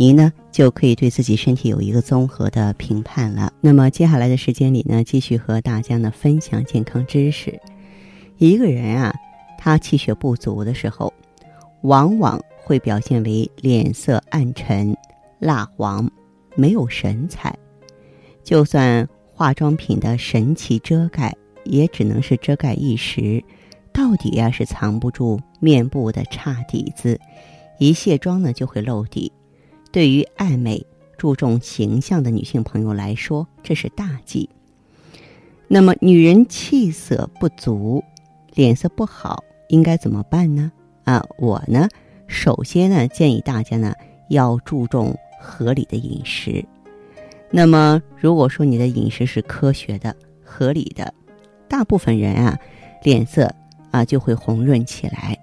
[0.00, 3.52] 您呢，就可以对自己身体有一个综合的评判了。
[3.60, 7.60] 那么接下来的时间里呢，继续和大家呢分享健康知识。
[8.36, 9.12] 一个人啊，
[9.58, 11.12] 他气血不足的时候，
[11.80, 14.96] 往往会表现为脸色暗沉、
[15.40, 16.08] 蜡黄、
[16.54, 17.52] 没有神采。
[18.44, 19.04] 就算
[19.34, 23.42] 化妆品的神奇遮盖，也只能是遮盖一时，
[23.92, 27.18] 到底呀是藏不住面部的差底子。
[27.80, 29.32] 一卸妆呢，就会露底。
[29.90, 30.84] 对于爱美、
[31.16, 34.48] 注重形象的女性朋友来说，这是大忌。
[35.66, 38.02] 那么，女人气色不足、
[38.54, 40.70] 脸色不好，应该怎么办呢？
[41.04, 41.88] 啊，我呢，
[42.26, 43.94] 首先呢，建议大家呢
[44.28, 46.64] 要注重合理的饮食。
[47.50, 51.12] 那么，如果说你的饮食是科学的、合理的，
[51.66, 52.58] 大部分人啊，
[53.02, 53.50] 脸色
[53.90, 55.38] 啊就会红润起来。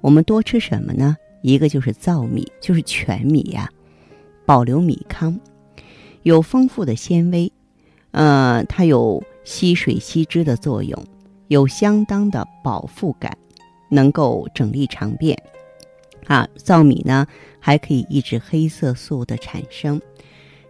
[0.00, 1.16] 我们多吃什么呢？
[1.42, 3.68] 一个就是糙米，就是全米呀。
[4.50, 5.38] 保留米糠，
[6.24, 7.52] 有丰富的纤维，
[8.10, 11.00] 呃，它有吸水吸脂的作用，
[11.46, 13.38] 有相当的饱腹感，
[13.88, 15.40] 能够整利肠便。
[16.26, 17.28] 啊，糙米呢
[17.60, 20.02] 还可以抑制黑色素的产生，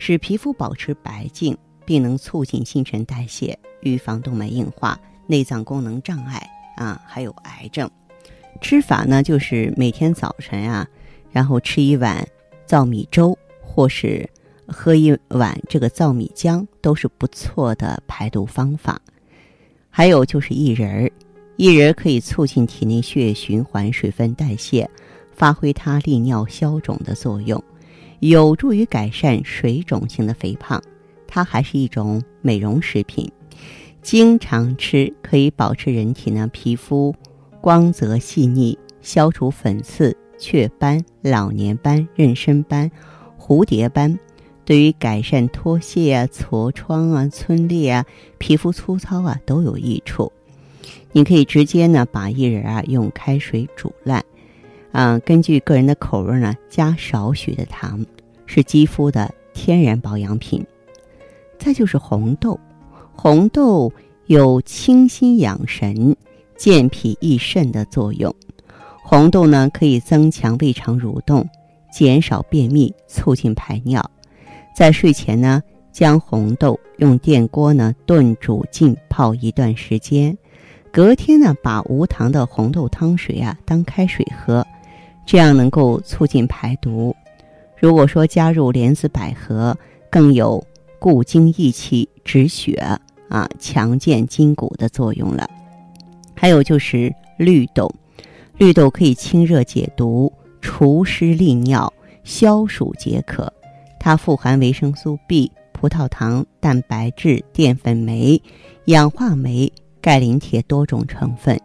[0.00, 4.98] 使皮肤保持白净，并能促进新陈代谢，预防动脉硬化、
[5.28, 7.88] 内脏功能障碍啊，还有癌症。
[8.60, 10.84] 吃法呢就是每天早晨啊，
[11.30, 12.26] 然后吃一碗
[12.66, 13.37] 糙米粥。
[13.78, 14.28] 或是
[14.66, 19.00] 喝一碗这个糙米浆都是不错的排毒方法。
[19.88, 21.12] 还有就是薏仁儿，
[21.58, 24.90] 薏仁可以促进体内血液循环、水分代谢，
[25.30, 27.62] 发挥它利尿消肿的作用，
[28.18, 30.82] 有助于改善水肿性的肥胖。
[31.28, 33.30] 它还是一种美容食品，
[34.02, 37.14] 经常吃可以保持人体呢皮肤
[37.60, 42.90] 光泽细腻，消除粉刺、雀斑、老年斑、妊娠斑。
[43.48, 44.18] 蝴蝶斑
[44.66, 48.04] 对于改善脱屑啊、痤疮啊、皴裂啊、
[48.36, 50.30] 皮肤粗糙啊都有益处。
[51.12, 54.22] 你可以直接呢把薏仁啊用开水煮烂，
[54.92, 58.04] 啊，根据个人的口味呢加少许的糖，
[58.44, 60.62] 是肌肤的天然保养品。
[61.58, 62.60] 再就是红豆，
[63.14, 63.90] 红豆
[64.26, 66.14] 有清心养神、
[66.54, 68.32] 健脾益肾的作用。
[69.02, 71.48] 红豆呢可以增强胃肠蠕动。
[71.90, 74.04] 减少便秘，促进排尿。
[74.74, 75.62] 在睡前呢，
[75.92, 80.36] 将红豆用电锅呢炖煮浸泡一段时间，
[80.92, 84.64] 隔天呢把无糖的红豆汤水啊当开水喝，
[85.26, 87.14] 这样能够促进排毒。
[87.76, 89.76] 如果说加入莲子百合，
[90.10, 90.64] 更有
[90.98, 92.74] 固精益气、止血
[93.28, 95.48] 啊、强健筋骨的作用了。
[96.34, 97.92] 还有就是绿豆，
[98.56, 100.32] 绿豆可以清热解毒。
[100.70, 101.90] 除湿利尿、
[102.24, 103.50] 消暑解渴，
[103.98, 108.40] 它富含维生素 B、葡萄糖、蛋白质、淀粉酶、
[108.84, 111.58] 氧化酶、钙、磷、铁多种成分。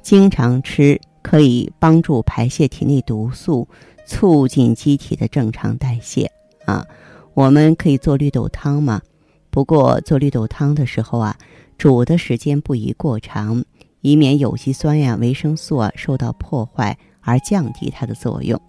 [0.00, 3.68] 经常吃可以帮助排泄体内毒素，
[4.06, 6.28] 促进机体的正常代谢。
[6.64, 6.84] 啊，
[7.34, 9.02] 我们可以做绿豆汤吗？
[9.50, 11.36] 不过做绿豆汤的时候啊，
[11.76, 13.62] 煮的时间不宜过长，
[14.00, 16.96] 以免有机酸呀、维生素啊受到破坏。
[17.22, 18.60] 而降低它的作用。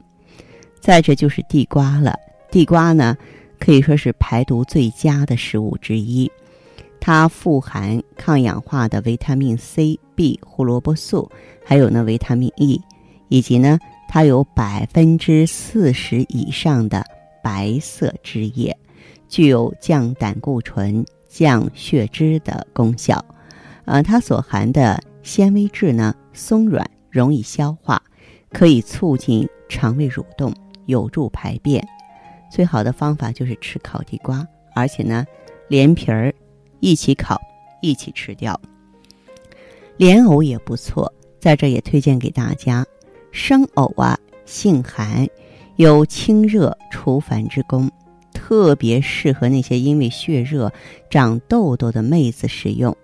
[0.79, 2.15] 再者就是地瓜了，
[2.49, 3.17] 地瓜呢
[3.59, 6.31] 可以说是排毒最佳的食物之一。
[7.01, 11.29] 它富含抗氧化的维他命 C、B、胡萝卜素，
[11.65, 12.81] 还有呢维他命 E，
[13.29, 17.05] 以及呢它有百分之四十以上的
[17.41, 18.75] 白色汁液，
[19.29, 23.23] 具有降胆固醇、降血脂的功效。
[23.85, 28.01] 呃，它所含的纤维质呢松软，容易消化。
[28.51, 30.53] 可以促进肠胃蠕动，
[30.85, 31.85] 有助排便。
[32.51, 35.25] 最好的方法就是吃烤地瓜，而且呢，
[35.67, 36.33] 连皮儿
[36.79, 37.39] 一起烤，
[37.81, 38.59] 一起吃掉。
[39.97, 42.85] 莲藕也不错，在这也推荐给大家。
[43.31, 45.27] 生藕啊，性寒，
[45.75, 47.91] 有清热除烦之功，
[48.33, 50.73] 特别适合那些因为血热
[51.09, 52.95] 长痘痘的妹子食用。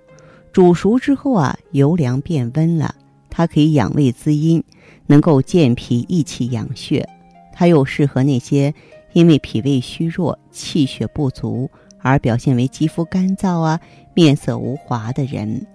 [0.52, 2.96] 煮熟之后啊，由凉变温了，
[3.30, 4.64] 它可以养胃滋阴。
[5.08, 7.08] 能够健脾益气养血，
[7.54, 8.74] 它又适合那些
[9.14, 11.70] 因为脾胃虚弱、气血不足
[12.00, 13.80] 而表现为肌肤干燥啊、
[14.14, 15.66] 面色无华的人。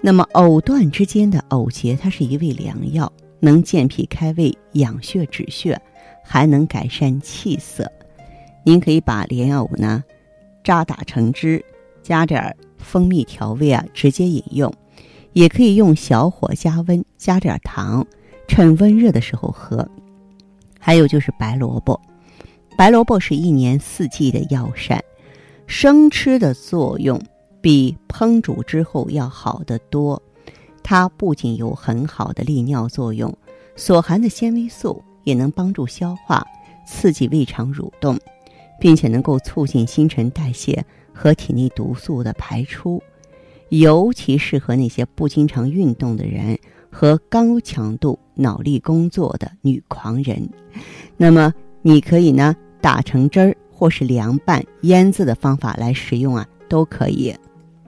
[0.00, 5.80] 那么藕断之间的藕节，它是一味良药，能健脾开胃、养血止血，
[6.22, 7.90] 还能改善气色。
[8.62, 10.04] 您可以把莲藕呢
[10.62, 11.64] 渣打成汁，
[12.02, 14.70] 加点蜂蜜调味啊，直接饮用；
[15.32, 18.06] 也可以用小火加温，加点糖，
[18.46, 19.88] 趁温热的时候喝。
[20.78, 22.00] 还有就是白萝卜，
[22.76, 25.02] 白萝卜是一年四季的药膳，
[25.66, 27.20] 生吃的作用。
[27.62, 30.22] 比烹煮之后要好得多，
[30.84, 33.36] 它不仅有很好的利尿作用，
[33.74, 36.46] 所含的纤维素也能帮助消化，
[36.86, 38.16] 刺激胃肠蠕动，
[38.78, 43.02] 并且能够促进新陈代谢和体内毒素的排出，
[43.70, 46.56] 尤其适合那些不经常运动的人
[46.88, 50.48] 和高强度脑力工作的女狂人。
[51.16, 51.52] 那么，
[51.82, 57.34] 你可以呢打成汁儿，或是凉拌、腌制的方法来食用啊，都可以。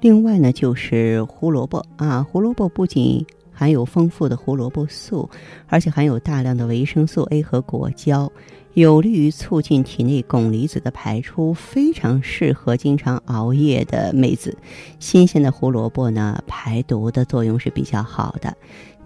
[0.00, 5.28] 另外呢，就是胡萝卜啊，胡萝卜不仅含有丰富的胡萝卜素，
[5.66, 8.30] 而且含有大量的维生素 A 和果胶，
[8.74, 14.56] 有利于促进体内汞离子的排出，非常适合经常熬夜的妹子。
[15.00, 18.56] 新鲜的胡萝卜呢，排毒的作用是比较好的。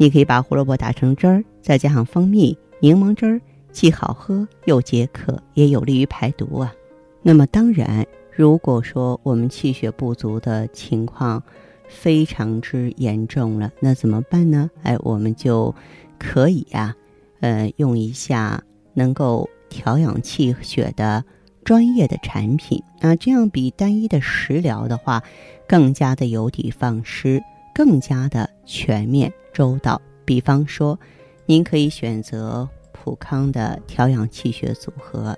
[0.02, 3.40] 你可以把胡萝卜打成汁儿，再加上蜂蜜、柠檬汁儿，
[3.70, 6.75] 既好喝又解渴，也有利于排毒啊。
[7.22, 8.04] 那么当然。
[8.34, 11.40] 如果说我们气血不足的情况
[11.87, 14.69] 非常之严重了，那怎么办呢？
[14.82, 15.72] 哎，我们就
[16.19, 16.96] 可以呀，
[17.40, 18.60] 呃，用一下
[18.94, 21.22] 能够调养气血的
[21.62, 25.22] 专业的产品啊，这样比单一的食疗的话
[25.69, 27.40] 更加的有的放矢，
[27.72, 30.00] 更加的全面周到。
[30.25, 30.99] 比方说，
[31.46, 35.37] 您可以选择普康的调养气血组合。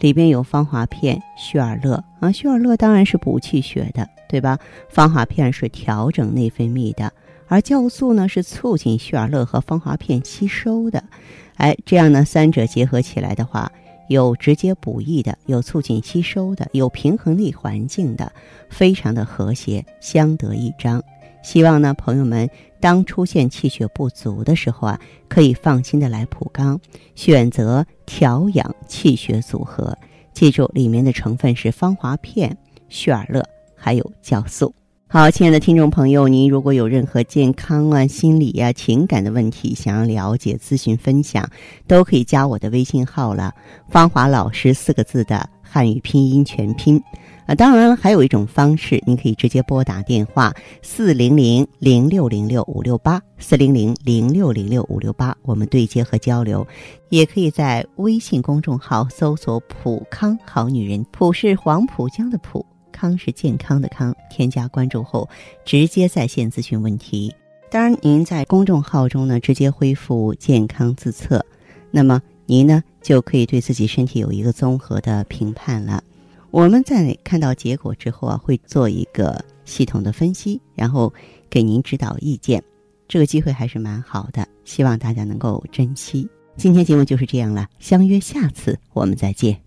[0.00, 4.58] 里边有芳华片、血尔乐啊，血尔乐当然是补气血的，对吧？
[4.88, 7.12] 芳华片是调整内分泌的，
[7.46, 11.02] 而酵素呢是促进血尔乐和芳华片吸收的。
[11.56, 13.70] 哎，这样呢，三者结合起来的话，
[14.08, 18.32] 有直接补益的，有促进吸收的，有平衡内环境的，
[18.68, 21.00] 非常的和谐，相得益彰。
[21.44, 22.50] 希望呢，朋友们
[22.84, 26.78] 当出现气血不足的时候啊，可以放心的来普康，
[27.14, 29.96] 选择调养气血组合。
[30.34, 32.54] 记住，里面的成分是芳华片、
[32.90, 33.42] 血尔乐，
[33.74, 34.74] 还有酵素。
[35.06, 41.48] 好，亲爱的听众朋友，您如果有任何健康啊、心理啊、情感的问题，想要了解、咨询、分享，
[41.86, 43.54] 都可以加我的微信号了。
[43.88, 47.02] 芳华老师四个字的汉语拼音全拼。
[47.46, 56.66] 啊，当然了，还有一种方式，您可以直接拨打电话四零零零六零六五六八四零零零六零六五六八，我们对接和交流。
[57.10, 64.14] 也可以在微信公众号搜索“普康好女人”，普是黄浦江的浦，康是健康的康。
[64.30, 65.28] 添加关注后，
[65.66, 67.32] 直接在线咨询问题。
[67.70, 71.44] 当然，您在公众号中呢，直接恢复健康自测，
[71.90, 76.02] 那么您呢就可以对自己身体有一个综合的评判了。
[76.54, 81.12] 我们在看到结果之后啊，会做一个系统的分析，然后
[81.50, 82.62] 给您指导意见。
[83.08, 86.28] 这个机会还是蛮好的，希望大家能够珍惜。
[86.56, 89.63] 今天节目就是这样了，相约下次我们再见。